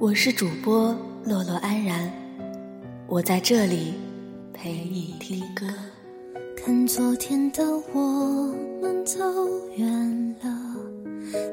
[0.00, 2.10] 我是主播洛洛安然，
[3.06, 3.94] 我在这里
[4.52, 5.66] 陪你听歌。
[6.56, 7.62] 看昨天的
[7.92, 8.52] 我
[8.82, 9.20] 们走
[9.76, 10.50] 远了，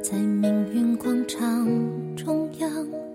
[0.01, 1.67] 在命运广场
[2.15, 2.69] 中央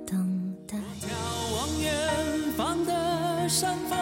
[0.06, 0.78] 等待。
[1.00, 1.10] 眺
[1.56, 3.98] 望远方的山峰，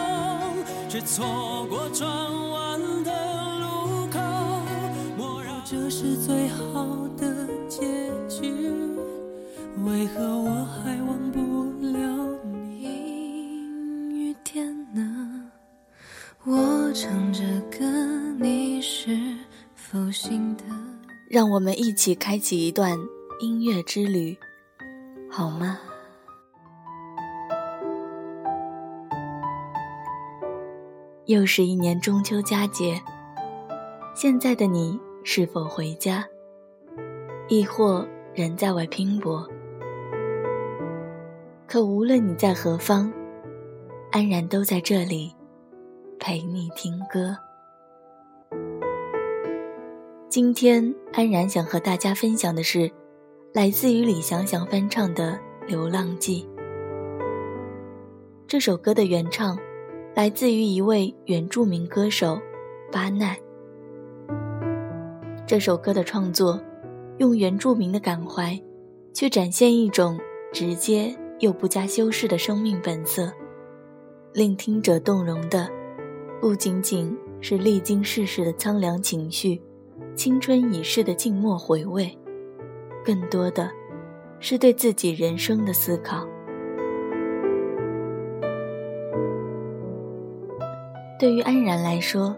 [0.87, 2.07] 却错过转
[2.51, 4.19] 弯的路口。
[5.17, 8.53] 莫让这是最好的结局，
[9.85, 11.39] 为何我还忘不
[11.87, 11.99] 了
[12.43, 12.83] 你？
[12.83, 15.51] 阴雨天呢？
[16.43, 17.79] 我唱着歌，
[18.39, 19.17] 你是
[19.73, 20.63] 否心的？
[21.29, 22.95] 让我们一起开启一段
[23.39, 24.37] 音乐之旅，
[25.29, 25.79] 好吗？
[31.25, 33.01] 又是一年中秋佳节，
[34.13, 36.23] 现在的你是否回家，
[37.47, 38.05] 亦或
[38.35, 39.47] 人在外拼搏？
[41.71, 43.09] 可无论你在何方，
[44.11, 45.33] 安然都在这里
[46.19, 47.33] 陪你听歌。
[50.27, 52.91] 今天安然想和大家分享的是，
[53.53, 56.43] 来自于李祥祥翻唱的《流浪记》。
[58.45, 59.57] 这首歌的原唱
[60.13, 62.37] 来自于一位原住民歌手
[62.91, 63.39] 巴奈。
[65.47, 66.61] 这首歌的创作，
[67.19, 68.61] 用原住民的感怀，
[69.13, 70.19] 去展现一种
[70.51, 73.31] 直接又不加修饰的生命本色，
[74.31, 75.67] 令听者动容的，
[76.39, 79.59] 不仅仅是历经世事的苍凉情绪，
[80.15, 82.15] 青春已逝的静默回味，
[83.03, 83.71] 更多的，
[84.39, 86.23] 是对自己人生的思考。
[91.19, 92.35] 对于安然来说，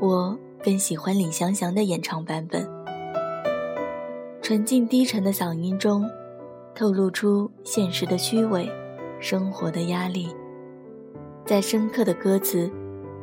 [0.00, 2.68] 我更喜欢李祥祥的演唱版本。
[4.42, 6.08] 纯净低沉的嗓音中，
[6.78, 8.70] 透露出现实的虚伪，
[9.18, 10.28] 生活的压力，
[11.44, 12.70] 在深刻的歌词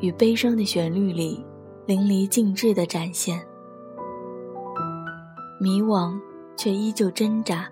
[0.02, 1.42] 与悲伤的旋律里，
[1.86, 3.40] 淋漓尽致地展现。
[5.58, 6.20] 迷惘
[6.58, 7.72] 却依旧挣扎，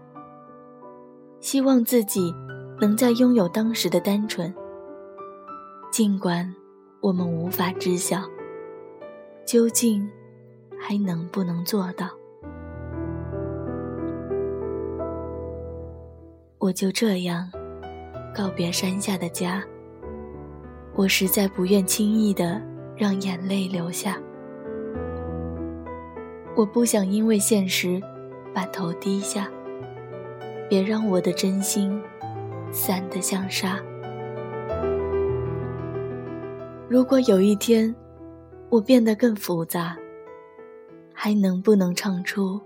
[1.42, 2.34] 希望自己
[2.80, 4.56] 能再拥有当时的单纯，
[5.92, 6.50] 尽管。
[7.02, 8.22] 我们无法知晓，
[9.46, 10.10] 究竟
[10.80, 12.08] 还能不能做到？
[16.64, 17.52] 我就这样
[18.34, 19.62] 告别山下的家。
[20.96, 22.62] 我实在不愿轻易的
[22.96, 24.18] 让眼泪流下。
[26.56, 28.02] 我不想因为现实
[28.54, 29.52] 把头低下。
[30.70, 32.02] 别让我的真心
[32.72, 33.78] 散得像沙。
[36.88, 37.94] 如果有一天，
[38.70, 39.98] 我变得更复杂，
[41.14, 42.58] 还能不能唱出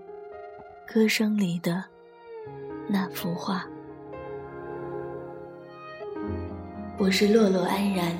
[0.86, 1.84] 歌声里的
[2.86, 3.66] 那幅画？
[7.00, 8.12] 我是洛洛安然，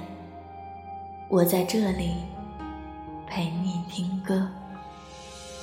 [1.28, 2.12] 我在这里
[3.26, 4.48] 陪你听歌。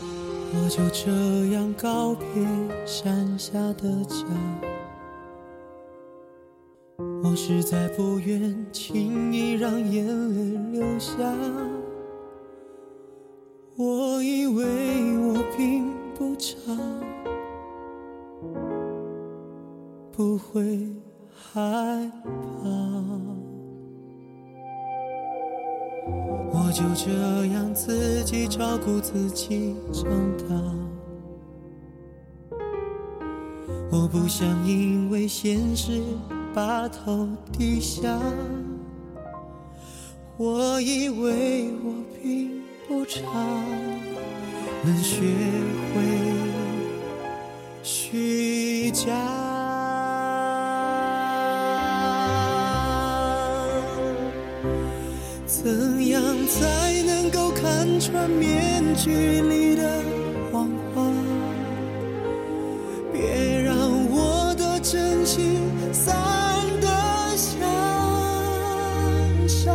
[0.01, 1.09] 我就这
[1.53, 2.25] 样告别
[2.85, 4.25] 山下的家。
[7.23, 10.05] 我实在不愿轻易让眼
[10.35, 11.13] 泪流下。
[13.77, 16.53] 我以为我并不差，
[20.11, 20.93] 不会
[21.33, 22.11] 害
[22.61, 22.84] 怕。
[26.75, 30.03] 就这样自己照顾自己长
[30.39, 30.45] 大。
[33.89, 36.01] 我不想因为现实。
[36.53, 38.17] 把头低下，
[40.37, 41.93] 我以为我
[42.23, 43.21] 并不差，
[44.85, 45.19] 能学
[45.93, 46.01] 会
[47.83, 49.11] 虚假。
[55.45, 55.94] 怎
[56.47, 59.09] 才能够看穿面具
[59.41, 60.01] 里的
[60.51, 61.01] 谎话。
[63.11, 63.75] 别让
[64.09, 65.61] 我的真心
[65.93, 66.15] 散
[66.81, 66.87] 得
[67.35, 67.59] 像
[69.47, 69.71] 沙。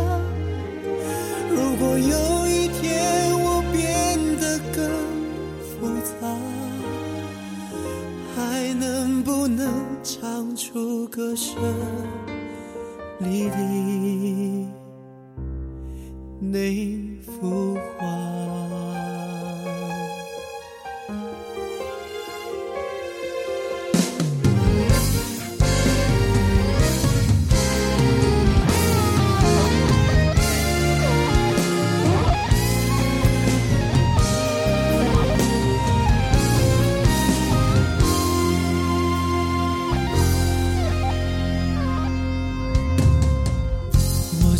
[1.49, 4.89] 如果有一天我变得更
[5.61, 5.87] 复
[6.19, 6.27] 杂，
[8.35, 9.67] 还能不能
[10.03, 11.55] 唱出歌声？
[13.17, 14.50] 你的。
[16.51, 16.59] 那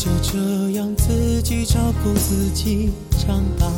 [0.04, 2.90] 就这样自己照顾自己
[3.20, 3.72] 长大。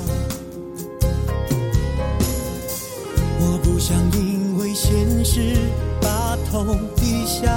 [3.41, 5.57] 我不想因为现实
[6.01, 6.63] 把头
[6.95, 7.51] 低下。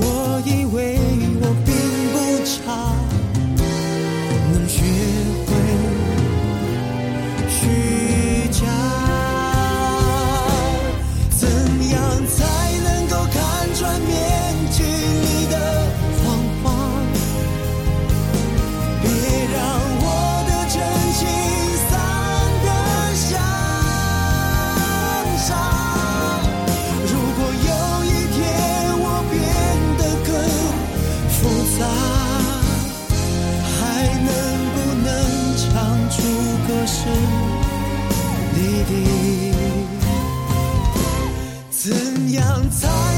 [0.00, 0.98] 我以为
[1.42, 1.74] 我并
[2.10, 2.94] 不差，
[36.92, 37.08] 是
[38.52, 38.92] 你的
[41.70, 43.09] 怎样才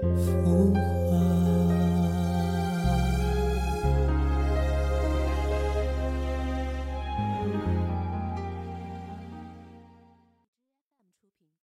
[0.00, 1.07] 复活。